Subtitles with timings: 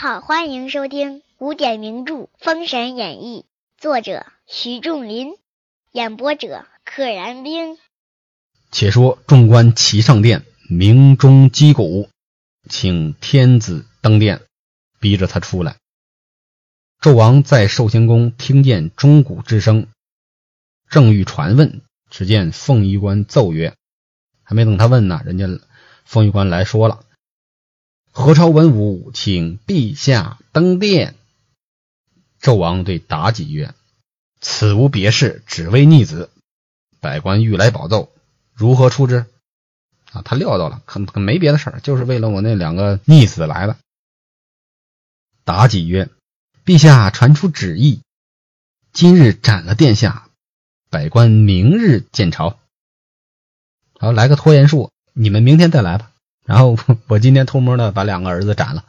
[0.00, 3.46] 好，欢迎收听古典名著《封神演义》，
[3.82, 5.34] 作者徐仲林，
[5.90, 7.76] 演播者可燃冰。
[8.70, 12.08] 且说众官齐上殿，鸣钟击鼓，
[12.68, 14.42] 请天子登殿，
[15.00, 15.78] 逼着他出来。
[17.00, 19.88] 纣王在寿仙宫听见钟鼓之声，
[20.88, 23.74] 正欲传问，只见凤仪官奏曰
[24.46, 25.48] ：“还没等他问呢，人家
[26.04, 27.00] 凤仪官来说了。”
[28.10, 31.14] 何朝文武，请陛下登殿。
[32.40, 33.74] 纣王对妲己曰
[34.40, 36.30] ：“此无别事，只为逆子。
[37.00, 38.10] 百官欲来保奏，
[38.54, 39.26] 如何处置？”
[40.10, 43.76] 啊，他料到了，可可没别的事儿，就是为了我那两个逆子来的。
[45.44, 46.08] 妲己曰
[46.64, 48.00] ：“陛下传出旨意，
[48.92, 50.28] 今日斩了殿下，
[50.90, 52.58] 百官明日见朝。
[54.00, 56.10] 好，来个拖延术，你们明天再来吧。”
[56.48, 58.86] 然后我今天偷摸的把两个儿子斩了，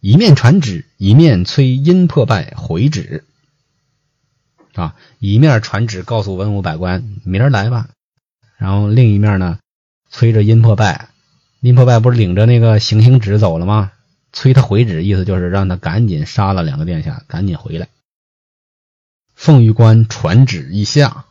[0.00, 3.24] 一面传旨，一面催殷破败回旨，
[4.74, 7.90] 啊，一面传旨告诉文武百官明儿来吧，
[8.58, 9.60] 然后另一面呢
[10.10, 11.10] 催着殷破败，
[11.60, 13.92] 殷破败不是领着那个行刑旨走了吗？
[14.32, 17.86] 催他回旨，意思就是让他赶紧杀了两个殿下，赶紧回来。
[19.36, 21.24] 凤玉官传旨一下，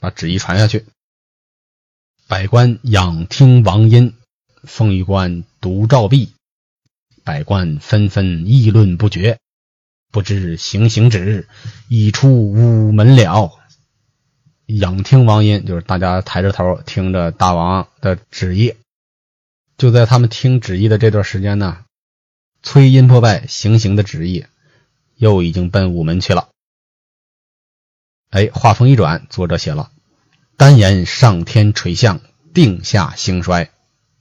[0.00, 0.84] 把旨意传下去。
[2.30, 4.14] 百官仰听王音，
[4.62, 6.32] 凤玉官独照壁，
[7.24, 9.40] 百官纷纷议论不绝。
[10.12, 11.48] 不知行刑旨
[11.88, 13.58] 已出午门了。
[14.66, 18.76] 仰听王音，就是大家抬着头听着大王的旨意。
[19.76, 21.84] 就在他们听旨意的这段时间呢，
[22.62, 24.46] 崔阴破败行刑的旨意
[25.16, 26.48] 又已经奔午门去了。
[28.28, 29.90] 哎，话锋一转，作者写了。
[30.60, 32.20] 单言上天垂象，
[32.52, 33.70] 定下兴衰。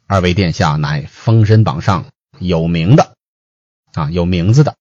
[0.07, 2.05] 二位殿下乃封神榜上
[2.39, 3.13] 有名的
[3.91, 4.77] 啊，有名字的，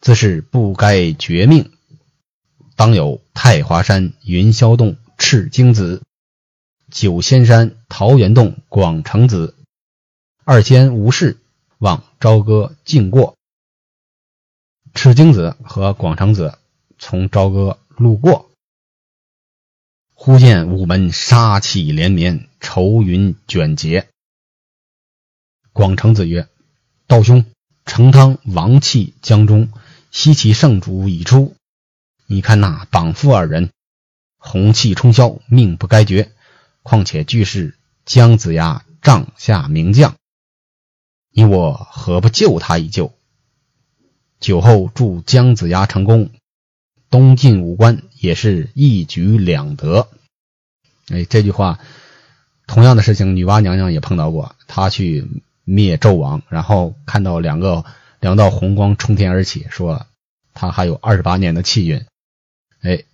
[0.00, 1.72] 自是不该绝命。
[2.76, 6.00] 当有太华山云霄洞赤精子，
[6.92, 9.56] 九仙山桃源洞广成子。
[10.44, 11.38] 二仙无事，
[11.78, 13.34] 望朝歌经过。
[14.94, 16.56] 赤精子和广成子
[17.00, 18.48] 从朝歌路过。
[20.16, 24.08] 忽见午门杀气连绵，愁云卷结。
[25.72, 26.48] 广成子曰
[27.08, 27.44] ：“道兄，
[27.84, 29.70] 成汤王气江中，
[30.12, 31.56] 西岐圣主已出。
[32.26, 33.70] 你看那绑缚二人，
[34.38, 36.32] 红气冲霄，命不该绝。
[36.84, 37.76] 况且俱是
[38.06, 40.14] 姜子牙帐下名将，
[41.30, 43.12] 你我何不救他一救？
[44.38, 46.30] 酒后助姜子牙成功。”
[47.14, 50.08] 东晋武官也是一举两得。
[51.10, 51.78] 哎，这句话，
[52.66, 54.56] 同样的事情，女娲娘娘也碰到过。
[54.66, 55.24] 她去
[55.62, 57.84] 灭纣王，然后看到两个
[58.18, 60.08] 两道红光冲天而起，说
[60.54, 62.04] 她还有二十八年的气运。
[62.82, 63.04] 哎，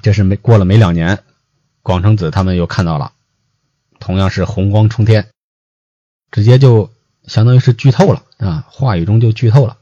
[0.00, 1.22] 这是没过了没两年，
[1.82, 3.12] 广成子他们又看到了，
[3.98, 5.28] 同样是红光冲天，
[6.30, 6.90] 直接就
[7.26, 9.76] 相当于是剧透了啊，话语中就剧透了。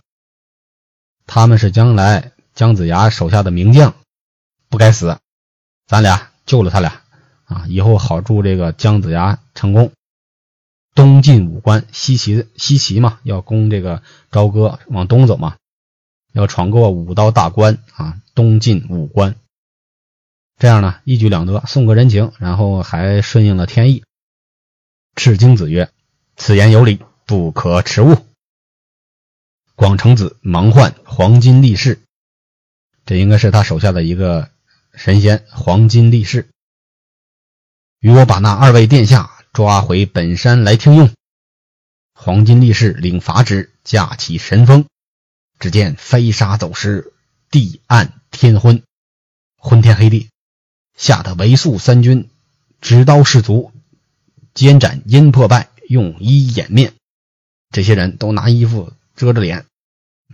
[1.29, 2.33] 他们是将来。
[2.59, 3.95] 姜子牙手下的名将
[4.69, 5.21] 不该死，
[5.87, 7.03] 咱俩救了他俩
[7.45, 9.93] 啊，以后好助这个姜子牙成功。
[10.93, 14.03] 东晋武关西岐西岐嘛，要攻这个
[14.33, 15.57] 朝歌，往东走嘛，
[16.33, 18.21] 要闯过五道大关啊。
[18.35, 19.37] 东晋武关，
[20.59, 24.03] 这样呢一举两得，送个人情，然后还顺应了天意。
[25.15, 25.93] 赤精子曰
[26.35, 28.17] ：“此言有理，不可迟误。”
[29.77, 32.01] 广成子忙唤黄金力士。
[33.09, 34.51] 这应该是他手下的一个
[34.93, 36.51] 神仙黄金力士，
[38.01, 41.11] 与我把那二位殿下抓回本山来听用。
[42.13, 44.85] 黄金力士领法旨，驾起神风，
[45.59, 47.15] 只见飞沙走石，
[47.51, 48.83] 地暗天昏，
[49.57, 50.29] 昏天黑地，
[50.95, 52.29] 吓得韦肃三军
[52.83, 53.73] 执刀士卒，
[54.53, 56.93] 肩斩阴破败，用衣掩面。
[57.71, 59.65] 这些人都拿衣服遮着脸，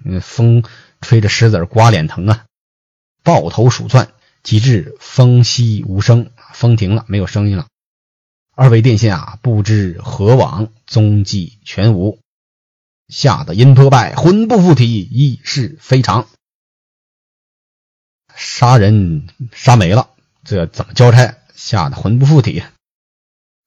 [0.05, 0.65] 嗯，风
[1.01, 2.47] 吹着石子刮脸疼啊。
[3.25, 4.13] 抱头鼠窜，
[4.43, 7.67] 及至风息无声，风停了，没有声音了。
[8.55, 12.21] 二位殿下不知何往，踪迹全无，
[13.09, 16.29] 吓得阴破败魂不附体，意识非常，
[18.37, 20.11] 杀人杀没了。
[20.45, 21.39] 这怎么交差？
[21.55, 22.63] 吓得魂不附体，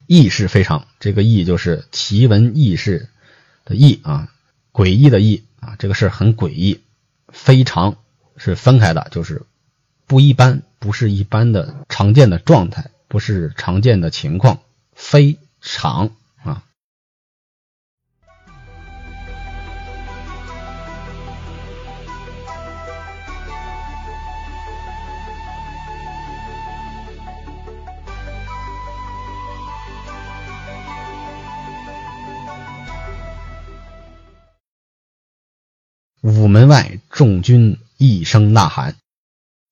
[0.06, 0.88] 意识非常。
[1.00, 3.10] 这个意就是奇闻异事
[3.66, 4.32] 的异啊，
[4.72, 6.82] 诡异的异啊，这个事很诡异，
[7.30, 7.98] 非常。
[8.38, 9.44] 是分开的就是
[10.06, 14.60] 不一般不是一般的常见的状态不是常见的情况
[14.94, 16.12] 非常
[16.44, 16.64] 啊。
[36.22, 38.96] 午门外众军一声呐喊，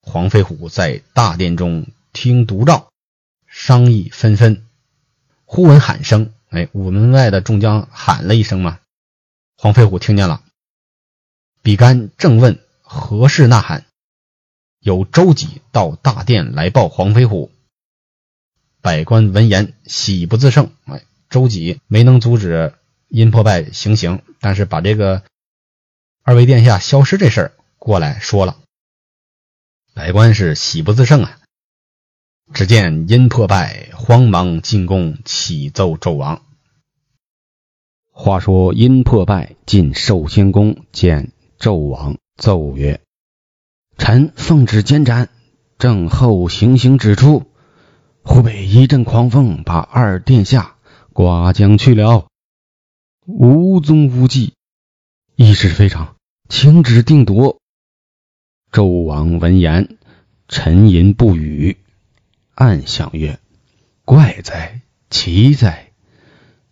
[0.02, 2.92] 黄飞虎在大殿中听读照，
[3.46, 4.66] 商议纷纷。
[5.46, 8.80] 忽闻喊声，哎，午门外的众将喊了一声嘛，
[9.58, 10.42] 黄飞虎听见了。
[11.62, 13.86] 比干正问何事呐喊，
[14.80, 17.52] 有周几到大殿来报黄飞虎。
[18.82, 22.74] 百官闻言喜不自胜，哎，周几没能阻止
[23.08, 25.22] 阴破败行刑，但是把这个
[26.24, 27.52] 二位殿下消失这事儿
[27.86, 28.58] 过来说了，
[29.94, 31.40] 百官是喜不自胜啊。
[32.52, 36.42] 只见殷破败慌忙进宫启奏纣王。
[38.12, 41.32] 话说殷破败进寿仙宫见。
[41.60, 43.02] 纣王奏曰
[44.00, 45.30] ：“臣奉旨监斩，
[45.78, 47.52] 正后行刑指出，
[48.24, 50.76] 忽被一阵狂风把二殿下
[51.14, 52.26] 刮将去了，
[53.28, 54.56] 无踪无迹，
[55.36, 56.16] 意识非常，
[56.50, 57.60] 请旨定夺。”
[58.76, 59.98] 纣王闻言，
[60.50, 61.78] 沉吟不语，
[62.56, 63.40] 暗想曰
[64.04, 65.94] ：“怪哉，奇哉！”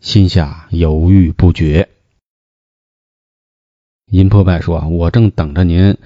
[0.01, 1.87] 心下犹豫不决。
[4.07, 5.97] 殷破败说：“我正等着您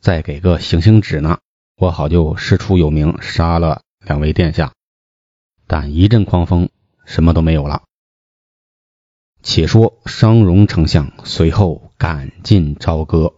[0.00, 1.40] 再给个行刑旨呢，
[1.76, 4.72] 我好就师出有名，杀了两位殿下。
[5.66, 6.70] 但一阵狂风，
[7.04, 7.82] 什么都没有了。”
[9.44, 13.34] 且说商容丞相随后赶进朝歌，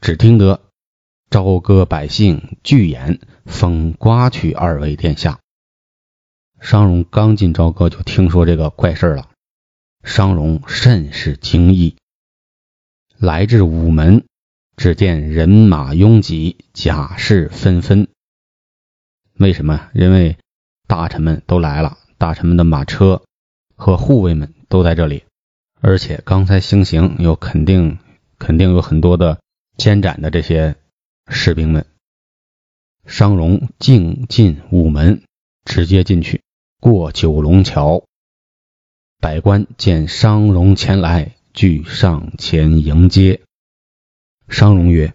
[0.00, 0.60] 只听得
[1.30, 5.40] 朝歌百姓聚演，封刮取二位殿下。
[6.58, 9.28] 商容刚进朝歌，就听说这个怪事了，
[10.02, 11.96] 商容甚是惊异。
[13.18, 14.24] 来至午门，
[14.74, 18.08] 只见人马拥挤，甲士纷纷。
[19.34, 19.90] 为什么？
[19.92, 20.38] 因为
[20.86, 23.22] 大臣们都来了，大臣们的马车
[23.76, 25.24] 和护卫们都在这里，
[25.82, 27.98] 而且刚才行刑，又肯定
[28.38, 29.38] 肯定有很多的
[29.76, 30.76] 监斩的这些
[31.28, 31.86] 士兵们。
[33.06, 35.22] 商容径进午门，
[35.64, 36.42] 直接进去，
[36.80, 38.04] 过九龙桥。
[39.18, 41.34] 百官见商容前来。
[41.54, 43.40] 俱上前迎接。
[44.48, 45.14] 商容曰：“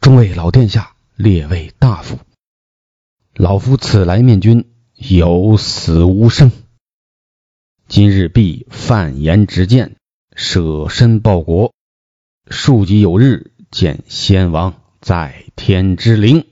[0.00, 2.20] 众位老殿下，列位大夫，
[3.34, 4.64] 老夫此来面君，
[4.94, 6.52] 有死无生。
[7.86, 9.96] 今日必犯言直谏，
[10.34, 11.74] 舍身报国。
[12.48, 16.46] 庶几有日见先王在天之灵。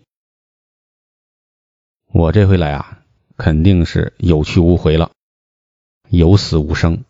[2.06, 3.02] 我这回来啊，
[3.37, 5.10] 肯定是有去无回了，
[6.08, 7.04] 有死无生。”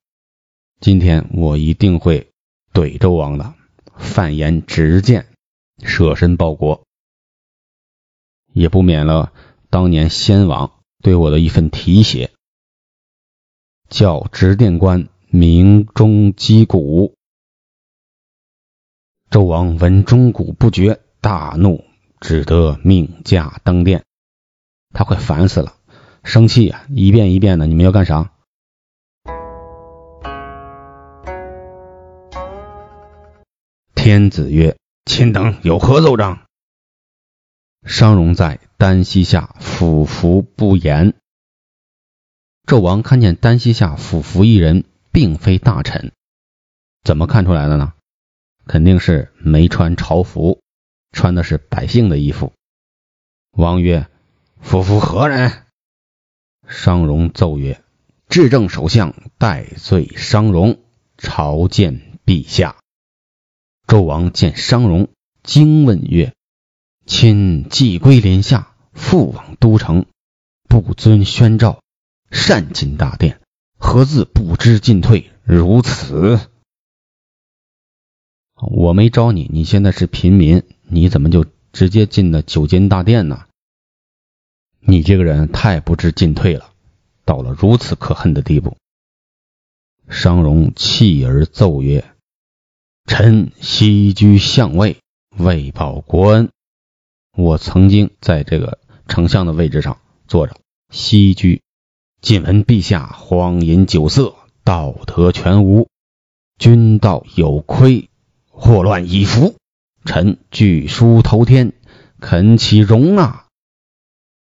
[0.81, 2.31] 今天我一定会
[2.73, 3.55] 怼周王的，
[3.97, 5.27] 犯言直谏，
[5.83, 6.87] 舍身报国，
[8.53, 9.33] 也不免了
[9.71, 12.31] 当年先王对我的一份提携。
[13.89, 17.15] 叫执殿官鸣钟击鼓。
[19.31, 21.85] 周王闻钟鼓不绝，大怒，
[22.21, 24.05] 只得命驾登殿。
[24.95, 25.75] 他快烦死了，
[26.23, 26.85] 生气啊！
[26.89, 28.31] 一遍一遍的，你们要干啥？
[33.97, 36.47] 天子曰：“卿等有何奏章？”
[37.85, 41.15] 商容在丹溪下俯伏不言。
[42.69, 46.13] 纣王看见丹溪下俯伏一人，并非大臣，
[47.03, 47.95] 怎么看出来的呢？
[48.69, 50.61] 肯定是没穿朝服，
[51.13, 52.53] 穿的是百姓的衣服。
[53.51, 54.09] 王曰
[54.61, 55.65] ：“夫妇何人？”
[56.69, 57.83] 商容奏曰
[58.29, 60.81] ：“至正首相戴罪商容，
[61.17, 62.77] 朝见陛下。”
[63.87, 65.09] 纣王见商容，
[65.43, 66.35] 惊问曰
[67.07, 70.07] ：“亲既归临下，复往都城，
[70.69, 71.81] 不遵宣诏，
[72.33, 73.41] 擅进大殿，
[73.79, 75.31] 何自不知进退？
[75.45, 76.41] 如此，
[78.55, 83.47] 我没招你，你现在是平民，你怎么就直接进了九间大殿呢？
[84.81, 86.71] 你这个人太不知进退了，
[87.25, 88.77] 到了如此可恨的地步。”
[90.09, 92.13] 商容气而奏曰。
[93.07, 94.99] 臣西居相位，
[95.37, 96.51] 为报国恩。
[97.37, 100.57] 我曾经在这个丞相的位置上坐着，
[100.91, 101.63] 西居。
[102.21, 105.89] 近闻陛下荒淫酒色，道德全无，
[106.59, 108.09] 君道有亏，
[108.49, 109.55] 祸乱已伏。
[110.07, 111.73] 臣据书投天，
[112.21, 113.47] 恳其容纳。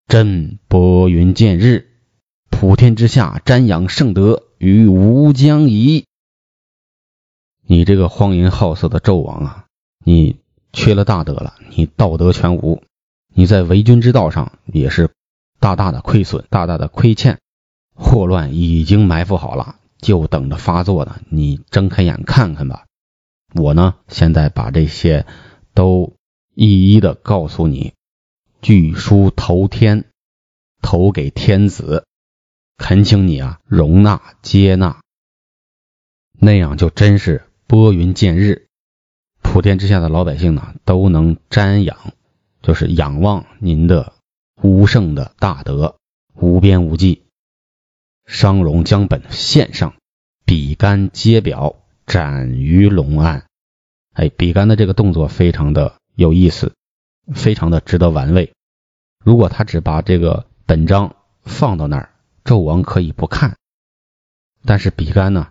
[0.07, 1.89] 朕拨云见日，
[2.49, 6.05] 普天之下瞻仰圣德，于吾将矣。
[7.67, 9.65] 你这个荒淫好色的纣王啊，
[10.03, 10.39] 你
[10.73, 12.81] 缺了大德了，你道德全无，
[13.31, 15.11] 你在为君之道上也是
[15.59, 17.39] 大大的亏损，大大的亏欠，
[17.93, 21.21] 祸乱已经埋伏好了，就等着发作呢。
[21.29, 22.85] 你睁开眼看看吧，
[23.55, 25.25] 我呢，现在把这些
[25.73, 26.15] 都
[26.55, 27.93] 一一的告诉你，
[28.61, 30.05] 据书投天，
[30.81, 32.05] 投给天子，
[32.77, 35.01] 恳请你啊容纳接纳，
[36.33, 38.67] 那样就真是拨云见日，
[39.41, 42.13] 普天之下的老百姓呢都能瞻仰，
[42.61, 44.13] 就是仰望您的
[44.61, 45.97] 无胜的大德，
[46.33, 47.23] 无边无际。
[48.25, 49.93] 商容将本献上，
[50.45, 51.82] 比干揭表。
[52.05, 53.45] 斩于龙案，
[54.13, 56.73] 哎，比干的这个动作非常的有意思，
[57.33, 58.51] 非常的值得玩味。
[59.23, 62.09] 如果他只把这个本章放到那儿，
[62.43, 63.55] 纣王可以不看，
[64.65, 65.47] 但是比干呢，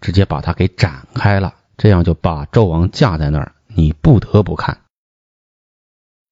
[0.00, 4.80] 直接把它给展开了，这样就把纣王架在那儿，你不得不看。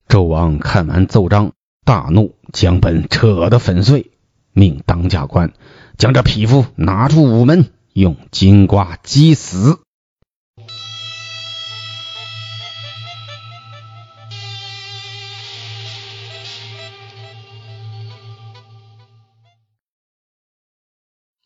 [0.09, 1.53] 纣王看完奏章，
[1.85, 4.11] 大怒，将本扯得粉碎，
[4.53, 5.53] 命当家官
[5.99, 7.71] 将这匹夫拿出午门。
[7.95, 9.81] 用金瓜击死。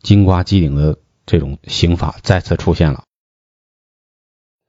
[0.01, 3.03] 金瓜击顶的这种刑法再次出现了。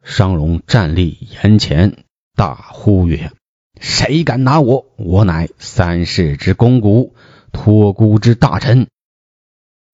[0.04, 1.12] 商容站立
[1.44, 3.32] 眼前，大呼曰
[3.80, 4.88] ：“谁敢拿我？
[4.98, 7.16] 我乃三世之公骨，
[7.52, 8.88] 托孤之大臣。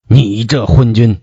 [0.07, 1.19] 你这昏君！”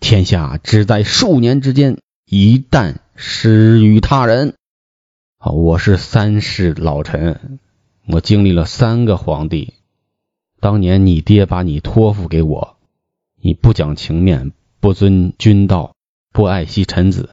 [0.00, 4.54] 天下只在数年之间，一旦失于他人。
[5.38, 7.60] 好，我是三世老臣，
[8.06, 9.74] 我经历了三个皇帝。
[10.58, 12.78] 当年你爹把你托付给我，
[13.40, 15.94] 你不讲情面，不遵君道，
[16.32, 17.30] 不爱惜臣子，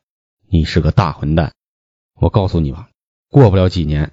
[0.48, 1.54] 你是个大混蛋。
[2.20, 2.90] 我告诉你吧，
[3.30, 4.12] 过不了几年，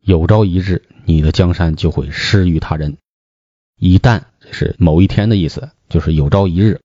[0.00, 2.98] 有朝一日你的江山就会失于他人。
[3.78, 6.80] 一旦是某一天的意思，就是有朝一日。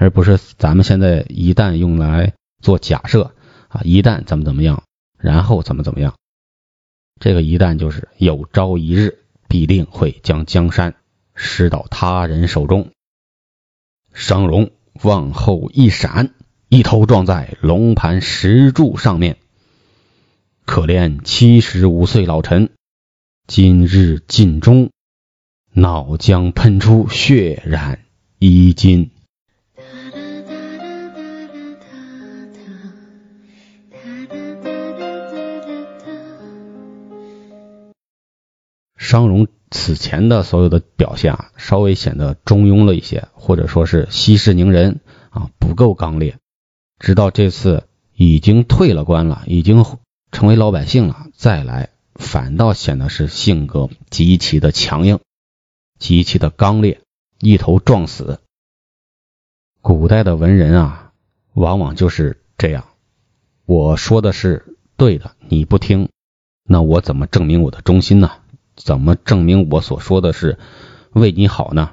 [0.00, 3.34] 而不是咱们现在一旦用来做假设
[3.66, 4.84] 啊，一旦怎么怎么样，
[5.18, 6.14] 然后怎么怎么样，
[7.20, 10.94] 这个一旦就是有朝一日必定会将江山
[11.34, 12.92] 失到他人手中。
[14.14, 14.70] 商容
[15.02, 16.32] 往后一闪，
[16.68, 19.36] 一头撞在龙盘石柱上面。
[20.64, 22.70] 可怜七十五岁老臣，
[23.48, 24.90] 今日尽忠，
[25.72, 28.04] 脑浆喷出血染
[28.38, 29.10] 衣襟。
[39.08, 45.00] 商容此前的所有的表现啊，稍微显得中庸了一些，或者说是息事宁人
[45.30, 46.36] 啊，不够刚烈。
[46.98, 49.82] 直到这次已经退了官了，已经
[50.30, 55.20] 成为老百姓了，再来反倒显得是性格极其的强硬，
[55.98, 57.00] 极其的刚烈，
[57.40, 58.40] 一头撞死。
[59.80, 61.12] 古代的文人啊，
[61.54, 62.84] 往往就是这样。
[63.64, 66.10] 我说的是对的，你不听，
[66.62, 68.32] 那我怎么证明我的忠心呢？
[68.78, 70.58] 怎么证明我所说的是
[71.12, 71.92] 为你好呢？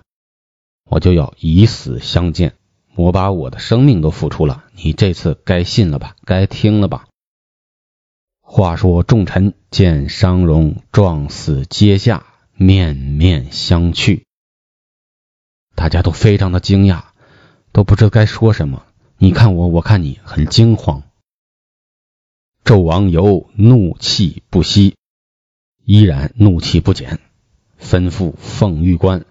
[0.90, 2.56] 我就要以死相见，
[2.96, 7.08] 我把我的生命都付出了，你这次该信了吧，该听了吧。
[8.40, 14.22] 话说众臣见商容撞死阶下，面面相觑，
[15.74, 17.06] 大家都非常的惊讶，
[17.72, 18.86] 都不知道该说什么。
[19.18, 21.02] 你看我，我看你，很惊慌。
[22.64, 24.96] 纣王尤怒气不息。
[25.86, 27.20] 依然怒气不减，
[27.80, 29.24] 吩咐凤玉官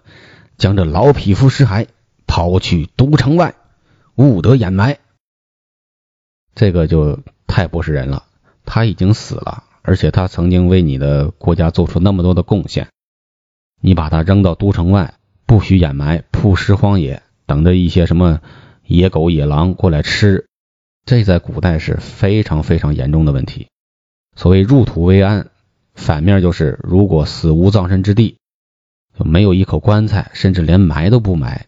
[0.57, 1.87] 将这老匹夫尸骸
[2.25, 3.55] 抛去都城外，
[4.15, 4.97] 勿得掩埋。
[6.55, 8.23] 这个就太不是人了。
[8.63, 12.87] 他已经死了，而且他曾经为你的国家做出那么多的贡献，
[13.81, 18.39] 你把他扔到都城外，不许掩埋，曝尸荒野，等着一些什么
[18.85, 20.47] 野狗、野狼过来吃，
[21.05, 23.67] 这在古代是非常非常严重的问题。
[24.37, 25.51] 所谓入土为安。
[25.95, 28.37] 反面就是，如果死无葬身之地，
[29.17, 31.67] 就没有一口棺材，甚至连埋都不埋，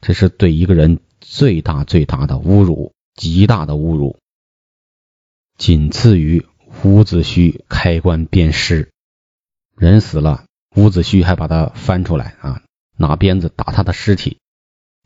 [0.00, 4.18] 这是对一个人最大最大的侮辱，极大的侮辱。
[5.58, 6.46] 仅次于
[6.82, 8.90] 伍子胥开棺鞭尸，
[9.76, 12.62] 人死了，伍子胥还把他翻出来啊，
[12.96, 14.38] 拿鞭子打他的尸体。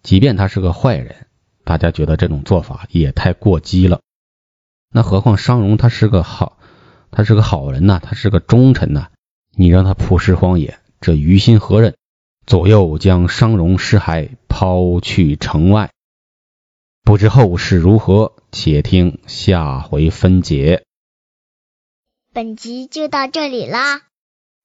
[0.03, 1.27] 即便他是个坏人，
[1.65, 4.01] 大家觉得这种做法也太过激了。
[4.89, 6.59] 那何况商容他是个好。
[7.13, 9.09] 他是个好人呐，他是个忠臣呐，
[9.55, 11.95] 你让他曝尸荒野，这于心何忍？
[12.47, 15.93] 左右将商容尸骸抛去城外，
[17.03, 20.85] 不知后事如何，且听下回分解。
[22.33, 24.01] 本集就到这里啦，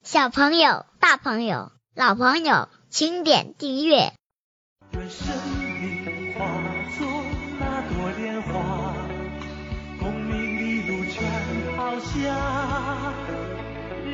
[0.03, 4.13] 小朋友、大朋友、老朋友，请点订阅。
[6.37, 7.26] 放
[12.23, 13.13] 下，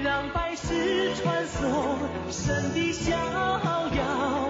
[0.03, 1.97] 让百世传颂
[2.29, 4.49] 神的逍遥。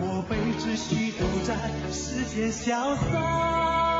[0.00, 1.56] 我辈只需独占
[1.90, 3.91] 世间潇洒。